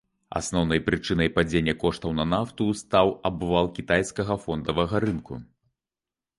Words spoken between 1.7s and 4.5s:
коштаў на нафту стаў абвал кітайскага